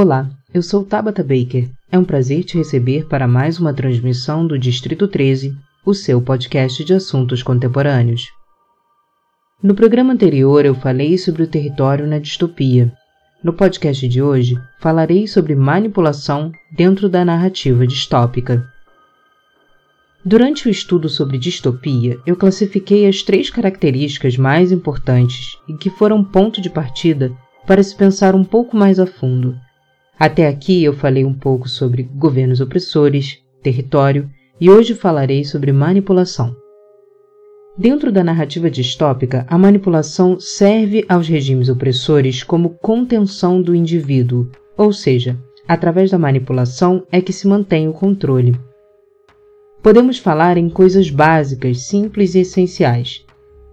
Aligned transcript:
Olá, 0.00 0.30
eu 0.54 0.62
sou 0.62 0.84
Tabata 0.84 1.24
Baker. 1.24 1.68
É 1.90 1.98
um 1.98 2.04
prazer 2.04 2.44
te 2.44 2.56
receber 2.56 3.08
para 3.08 3.26
mais 3.26 3.58
uma 3.58 3.74
transmissão 3.74 4.46
do 4.46 4.56
Distrito 4.56 5.08
13, 5.08 5.56
o 5.84 5.92
seu 5.92 6.22
podcast 6.22 6.84
de 6.84 6.94
assuntos 6.94 7.42
contemporâneos. 7.42 8.28
No 9.60 9.74
programa 9.74 10.12
anterior 10.12 10.64
eu 10.64 10.72
falei 10.72 11.18
sobre 11.18 11.42
o 11.42 11.48
território 11.48 12.06
na 12.06 12.20
distopia. 12.20 12.92
No 13.42 13.52
podcast 13.52 14.06
de 14.06 14.22
hoje 14.22 14.56
falarei 14.78 15.26
sobre 15.26 15.56
manipulação 15.56 16.52
dentro 16.70 17.08
da 17.08 17.24
narrativa 17.24 17.84
distópica. 17.84 18.64
Durante 20.24 20.68
o 20.68 20.70
estudo 20.70 21.08
sobre 21.08 21.38
distopia, 21.38 22.20
eu 22.24 22.36
classifiquei 22.36 23.08
as 23.08 23.24
três 23.24 23.50
características 23.50 24.36
mais 24.36 24.70
importantes 24.70 25.56
e 25.68 25.76
que 25.76 25.90
foram 25.90 26.22
ponto 26.22 26.60
de 26.60 26.70
partida 26.70 27.32
para 27.66 27.82
se 27.82 27.96
pensar 27.96 28.36
um 28.36 28.44
pouco 28.44 28.76
mais 28.76 29.00
a 29.00 29.04
fundo. 29.04 29.58
Até 30.18 30.48
aqui 30.48 30.82
eu 30.82 30.92
falei 30.92 31.24
um 31.24 31.32
pouco 31.32 31.68
sobre 31.68 32.02
governos 32.02 32.60
opressores, 32.60 33.38
território 33.62 34.28
e 34.60 34.68
hoje 34.68 34.94
falarei 34.94 35.44
sobre 35.44 35.70
manipulação. 35.70 36.56
Dentro 37.76 38.10
da 38.10 38.24
narrativa 38.24 38.68
distópica, 38.68 39.46
a 39.48 39.56
manipulação 39.56 40.40
serve 40.40 41.04
aos 41.08 41.28
regimes 41.28 41.68
opressores 41.68 42.42
como 42.42 42.70
contenção 42.70 43.62
do 43.62 43.72
indivíduo, 43.72 44.50
ou 44.76 44.92
seja, 44.92 45.38
através 45.68 46.10
da 46.10 46.18
manipulação 46.18 47.06
é 47.12 47.20
que 47.20 47.32
se 47.32 47.46
mantém 47.46 47.86
o 47.86 47.92
controle. 47.92 48.58
Podemos 49.80 50.18
falar 50.18 50.56
em 50.56 50.68
coisas 50.68 51.08
básicas, 51.08 51.82
simples 51.82 52.34
e 52.34 52.40
essenciais. 52.40 53.24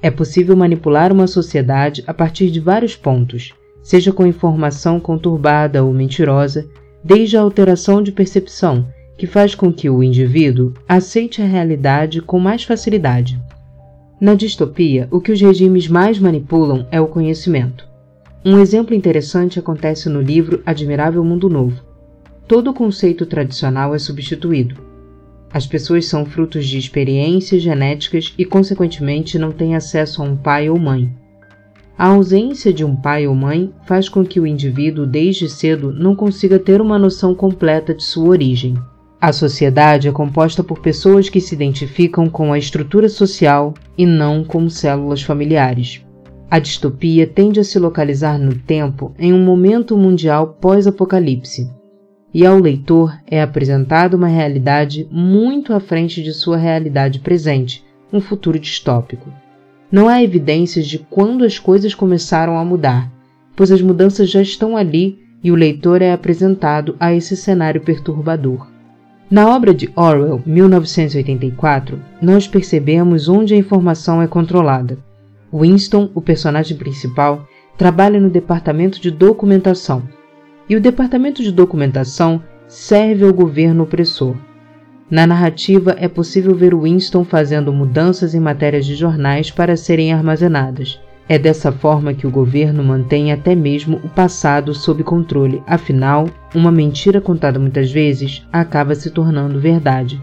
É 0.00 0.10
possível 0.10 0.56
manipular 0.56 1.12
uma 1.12 1.26
sociedade 1.26 2.02
a 2.06 2.14
partir 2.14 2.50
de 2.50 2.58
vários 2.58 2.96
pontos, 2.96 3.52
seja 3.82 4.12
com 4.12 4.26
informação 4.26 5.00
conturbada 5.00 5.84
ou 5.84 5.92
mentirosa, 5.92 6.68
desde 7.02 7.36
a 7.36 7.40
alteração 7.40 8.02
de 8.02 8.12
percepção, 8.12 8.86
que 9.16 9.26
faz 9.26 9.54
com 9.54 9.72
que 9.72 9.90
o 9.90 10.02
indivíduo 10.02 10.72
aceite 10.88 11.42
a 11.42 11.46
realidade 11.46 12.20
com 12.20 12.38
mais 12.38 12.64
facilidade. 12.64 13.40
Na 14.20 14.34
distopia, 14.34 15.08
o 15.10 15.20
que 15.20 15.32
os 15.32 15.40
regimes 15.40 15.88
mais 15.88 16.18
manipulam 16.18 16.86
é 16.90 17.00
o 17.00 17.06
conhecimento. 17.06 17.88
Um 18.44 18.58
exemplo 18.58 18.94
interessante 18.94 19.58
acontece 19.58 20.08
no 20.08 20.20
livro 20.20 20.62
Admirável 20.64 21.22
Mundo 21.22 21.48
Novo. 21.48 21.82
Todo 22.46 22.70
o 22.70 22.74
conceito 22.74 23.26
tradicional 23.26 23.94
é 23.94 23.98
substituído. 23.98 24.76
As 25.52 25.66
pessoas 25.66 26.06
são 26.06 26.24
frutos 26.24 26.66
de 26.66 26.78
experiências 26.78 27.60
genéticas 27.60 28.32
e, 28.38 28.44
consequentemente, 28.44 29.38
não 29.38 29.52
têm 29.52 29.74
acesso 29.74 30.22
a 30.22 30.24
um 30.24 30.36
pai 30.36 30.70
ou 30.70 30.78
mãe. 30.78 31.10
A 31.98 32.08
ausência 32.08 32.72
de 32.72 32.84
um 32.84 32.96
pai 32.96 33.26
ou 33.26 33.34
mãe 33.34 33.72
faz 33.86 34.08
com 34.08 34.24
que 34.24 34.40
o 34.40 34.46
indivíduo, 34.46 35.06
desde 35.06 35.48
cedo, 35.48 35.92
não 35.92 36.16
consiga 36.16 36.58
ter 36.58 36.80
uma 36.80 36.98
noção 36.98 37.34
completa 37.34 37.94
de 37.94 38.02
sua 38.02 38.28
origem. 38.28 38.74
A 39.20 39.32
sociedade 39.32 40.08
é 40.08 40.12
composta 40.12 40.64
por 40.64 40.80
pessoas 40.80 41.28
que 41.28 41.42
se 41.42 41.54
identificam 41.54 42.26
com 42.26 42.52
a 42.52 42.58
estrutura 42.58 43.06
social 43.06 43.74
e 43.98 44.06
não 44.06 44.42
com 44.42 44.68
células 44.70 45.22
familiares. 45.22 46.02
A 46.50 46.58
distopia 46.58 47.26
tende 47.26 47.60
a 47.60 47.64
se 47.64 47.78
localizar 47.78 48.38
no 48.38 48.54
tempo 48.54 49.14
em 49.18 49.32
um 49.32 49.44
momento 49.44 49.96
mundial 49.96 50.56
pós-apocalipse, 50.60 51.70
e 52.32 52.46
ao 52.46 52.58
leitor 52.58 53.14
é 53.26 53.42
apresentada 53.42 54.16
uma 54.16 54.26
realidade 54.26 55.06
muito 55.10 55.74
à 55.74 55.80
frente 55.80 56.22
de 56.22 56.32
sua 56.32 56.56
realidade 56.56 57.20
presente, 57.20 57.84
um 58.12 58.20
futuro 58.20 58.58
distópico. 58.58 59.30
Não 59.90 60.08
há 60.08 60.22
evidências 60.22 60.86
de 60.86 60.98
quando 60.98 61.44
as 61.44 61.58
coisas 61.58 61.94
começaram 61.94 62.58
a 62.58 62.64
mudar, 62.64 63.10
pois 63.56 63.72
as 63.72 63.82
mudanças 63.82 64.30
já 64.30 64.40
estão 64.40 64.76
ali 64.76 65.18
e 65.42 65.50
o 65.50 65.56
leitor 65.56 66.00
é 66.00 66.12
apresentado 66.12 66.94
a 67.00 67.12
esse 67.12 67.36
cenário 67.36 67.80
perturbador. 67.80 68.68
Na 69.30 69.54
obra 69.54 69.72
de 69.72 69.90
Orwell, 69.96 70.42
1984, 70.44 72.00
nós 72.20 72.46
percebemos 72.46 73.28
onde 73.28 73.54
a 73.54 73.56
informação 73.56 74.20
é 74.20 74.26
controlada. 74.26 74.98
Winston, 75.52 76.10
o 76.14 76.20
personagem 76.20 76.76
principal, 76.76 77.46
trabalha 77.76 78.20
no 78.20 78.30
departamento 78.30 79.00
de 79.00 79.10
documentação, 79.10 80.02
e 80.68 80.76
o 80.76 80.80
departamento 80.80 81.42
de 81.42 81.50
documentação 81.50 82.42
serve 82.68 83.24
ao 83.24 83.32
governo 83.32 83.82
opressor. 83.82 84.36
Na 85.10 85.26
narrativa 85.26 85.96
é 85.98 86.06
possível 86.06 86.54
ver 86.54 86.72
Winston 86.72 87.24
fazendo 87.24 87.72
mudanças 87.72 88.32
em 88.32 88.38
matérias 88.38 88.86
de 88.86 88.94
jornais 88.94 89.50
para 89.50 89.76
serem 89.76 90.12
armazenadas. 90.12 91.00
É 91.28 91.36
dessa 91.36 91.72
forma 91.72 92.14
que 92.14 92.28
o 92.28 92.30
governo 92.30 92.84
mantém 92.84 93.32
até 93.32 93.54
mesmo 93.56 94.00
o 94.04 94.08
passado 94.08 94.72
sob 94.72 95.02
controle, 95.02 95.62
afinal, 95.66 96.28
uma 96.54 96.70
mentira 96.70 97.20
contada 97.20 97.58
muitas 97.58 97.90
vezes 97.90 98.46
acaba 98.52 98.94
se 98.94 99.10
tornando 99.10 99.58
verdade. 99.58 100.22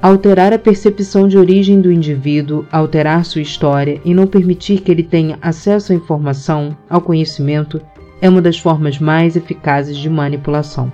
Alterar 0.00 0.52
a 0.52 0.58
percepção 0.58 1.26
de 1.26 1.36
origem 1.36 1.80
do 1.80 1.90
indivíduo, 1.90 2.64
alterar 2.70 3.24
sua 3.24 3.42
história 3.42 4.00
e 4.04 4.14
não 4.14 4.28
permitir 4.28 4.80
que 4.80 4.92
ele 4.92 5.02
tenha 5.02 5.38
acesso 5.42 5.92
à 5.92 5.94
informação, 5.94 6.76
ao 6.88 7.00
conhecimento, 7.00 7.80
é 8.22 8.28
uma 8.28 8.40
das 8.40 8.58
formas 8.58 8.98
mais 8.98 9.34
eficazes 9.34 9.96
de 9.96 10.08
manipulação. 10.08 10.90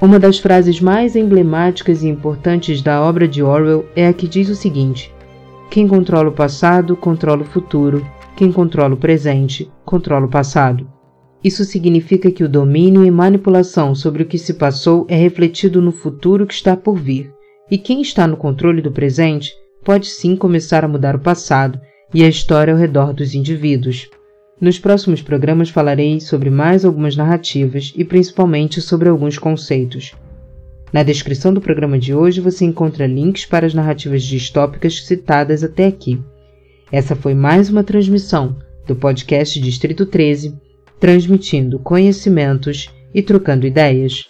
Uma 0.00 0.18
das 0.18 0.38
frases 0.38 0.80
mais 0.80 1.14
emblemáticas 1.14 2.02
e 2.02 2.08
importantes 2.08 2.80
da 2.80 3.02
obra 3.02 3.28
de 3.28 3.42
Orwell 3.42 3.84
é 3.94 4.08
a 4.08 4.14
que 4.14 4.26
diz 4.26 4.48
o 4.48 4.54
seguinte: 4.54 5.12
Quem 5.70 5.86
controla 5.86 6.30
o 6.30 6.32
passado, 6.32 6.96
controla 6.96 7.42
o 7.42 7.46
futuro. 7.46 8.06
Quem 8.34 8.50
controla 8.50 8.94
o 8.94 8.96
presente, 8.96 9.70
controla 9.84 10.24
o 10.24 10.30
passado. 10.30 10.88
Isso 11.44 11.64
significa 11.66 12.30
que 12.30 12.42
o 12.42 12.48
domínio 12.48 13.04
e 13.04 13.10
manipulação 13.10 13.94
sobre 13.94 14.22
o 14.22 14.26
que 14.26 14.38
se 14.38 14.54
passou 14.54 15.06
é 15.06 15.16
refletido 15.16 15.82
no 15.82 15.92
futuro 15.92 16.46
que 16.46 16.54
está 16.54 16.74
por 16.74 16.96
vir, 16.96 17.30
e 17.70 17.76
quem 17.76 18.00
está 18.00 18.26
no 18.26 18.38
controle 18.38 18.80
do 18.80 18.90
presente 18.90 19.52
pode 19.84 20.06
sim 20.06 20.34
começar 20.34 20.82
a 20.82 20.88
mudar 20.88 21.14
o 21.14 21.20
passado 21.20 21.78
e 22.14 22.24
a 22.24 22.28
história 22.28 22.72
ao 22.72 22.78
redor 22.78 23.12
dos 23.12 23.34
indivíduos. 23.34 24.08
Nos 24.60 24.78
próximos 24.78 25.22
programas 25.22 25.70
falarei 25.70 26.20
sobre 26.20 26.50
mais 26.50 26.84
algumas 26.84 27.16
narrativas 27.16 27.94
e 27.96 28.04
principalmente 28.04 28.82
sobre 28.82 29.08
alguns 29.08 29.38
conceitos. 29.38 30.12
Na 30.92 31.02
descrição 31.02 31.54
do 31.54 31.62
programa 31.62 31.98
de 31.98 32.14
hoje 32.14 32.42
você 32.42 32.66
encontra 32.66 33.06
links 33.06 33.46
para 33.46 33.64
as 33.64 33.72
narrativas 33.72 34.22
distópicas 34.22 35.06
citadas 35.06 35.64
até 35.64 35.86
aqui. 35.86 36.20
Essa 36.92 37.16
foi 37.16 37.32
mais 37.32 37.70
uma 37.70 37.82
transmissão 37.82 38.56
do 38.86 38.94
podcast 38.94 39.58
Distrito 39.58 40.04
13, 40.04 40.54
transmitindo 40.98 41.78
conhecimentos 41.78 42.90
e 43.14 43.22
trocando 43.22 43.66
ideias. 43.66 44.29